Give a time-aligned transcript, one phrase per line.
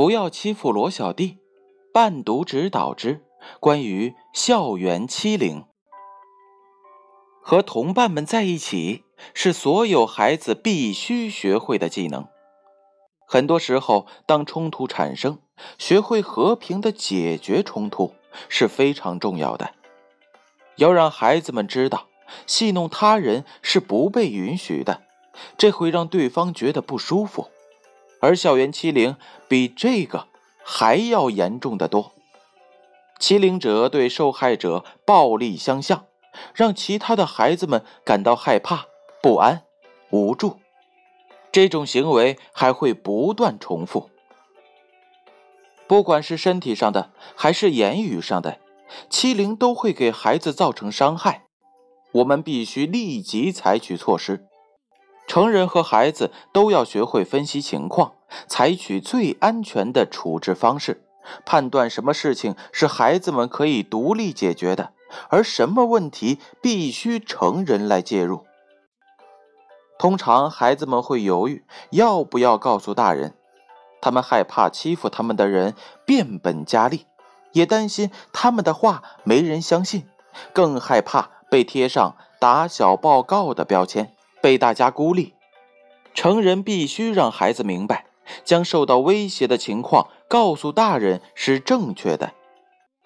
[0.00, 1.36] 不要欺负罗小弟，
[1.92, 3.22] 伴读指导之。
[3.60, 5.66] 关于校园欺凌，
[7.42, 12.26] 和同伴们在一起是所有孩子必须学会的技能。
[13.26, 15.38] 很多时候，当冲突产生，
[15.76, 18.14] 学会和平的解决冲突
[18.48, 19.74] 是非常重要的。
[20.76, 22.06] 要让孩子们知道，
[22.46, 25.02] 戏弄他人是不被允许的，
[25.58, 27.50] 这会让对方觉得不舒服。
[28.20, 29.16] 而校园欺凌
[29.48, 30.28] 比这个
[30.62, 32.12] 还要严重的多。
[33.18, 36.06] 欺凌者对受害者暴力相向，
[36.54, 38.86] 让其他的孩子们感到害怕、
[39.22, 39.62] 不安、
[40.10, 40.58] 无助。
[41.52, 44.08] 这种行为还会不断重复。
[45.86, 48.58] 不管是身体上的还是言语上的
[49.08, 51.46] 欺凌，都会给孩子造成伤害。
[52.12, 54.46] 我们必须立即采取措施。
[55.26, 58.14] 成人和孩子都要学会分析情况，
[58.46, 61.02] 采取最安全的处置方式，
[61.44, 64.92] 判断什么事情是孩子们可以独立解决的，
[65.28, 68.44] 而什么问题必须成人来介入。
[69.98, 73.34] 通常，孩子们会犹豫要不要告诉大人，
[74.00, 75.74] 他们害怕欺负他们的人
[76.06, 77.06] 变本加厉，
[77.52, 80.06] 也担心他们的话没人相信，
[80.52, 84.14] 更害怕被贴上打小报告的标签。
[84.42, 85.34] 被大家孤立，
[86.14, 88.06] 成人必须让孩子明白，
[88.44, 92.32] 将受到威胁的情况告诉大人是正确的，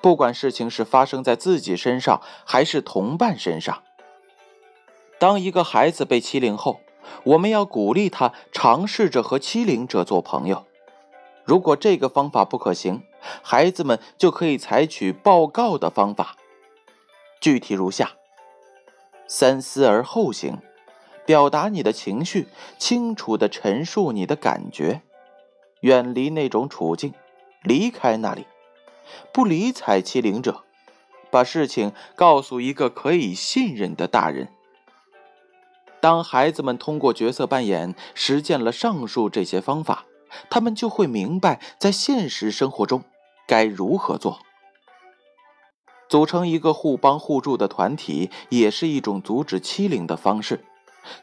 [0.00, 3.82] 不管事情是发生在自己身上还是同伴身上。
[5.18, 6.80] 当一个孩子被欺凌后，
[7.24, 10.66] 我们要鼓励他尝试着和欺凌者做朋友。
[11.44, 13.02] 如果这个方法不可行，
[13.42, 16.36] 孩子们就可以采取报告的方法，
[17.40, 18.12] 具体如下：
[19.26, 20.58] 三思而后行。
[21.26, 25.00] 表达你的情绪，清楚的陈述你的感觉，
[25.84, 27.12] 远离那种处境，
[27.62, 28.46] 离开那里，
[29.34, 30.64] 不理睬欺凌者，
[31.30, 34.48] 把事情告诉一个可以信任的大人。
[36.00, 40.06] 当孩子们通过角色扮演实践了上述这些方法，
[40.48, 43.04] 他们就会明白在现实生活中
[43.46, 44.38] 该如何做。
[46.08, 50.64] 组成一个互帮互助的团体，也是一种阻止欺凌的方式。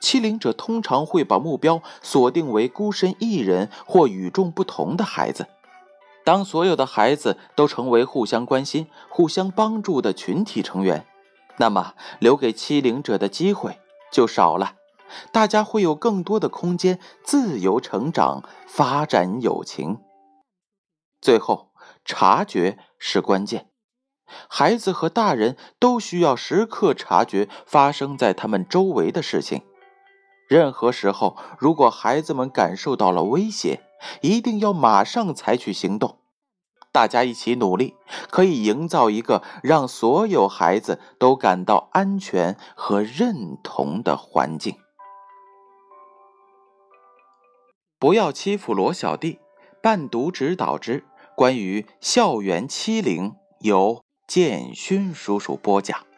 [0.00, 5.46] 欺凌者通常会把目标锁定为孤身一人或与众不同的孩子。
[6.24, 11.06] 当所有的孩子都成为互相关心、互相帮助的群体成员，
[11.56, 13.80] 那么留给欺凌者的机会
[14.12, 14.74] 就少了。
[15.32, 19.98] 大家会有更多的空间自由成长、发展友情。
[21.20, 21.72] 最后，
[22.04, 23.66] 察觉是关键。
[24.48, 29.62] 孩子和大人都需要时刻察觉发生在他们周围的事情。
[30.50, 33.82] 任何时候，如果孩子们感受到了威胁，
[34.20, 36.18] 一定要马上采取行动。
[36.90, 37.94] 大家一起努力，
[38.30, 44.74] 可以营造一个让所有孩子都感到安全和认同的环境。
[48.00, 49.38] 不要欺负罗小弟，
[49.80, 51.04] 伴读指导之。
[51.36, 56.09] 关于校园欺凌，由建勋叔叔播讲。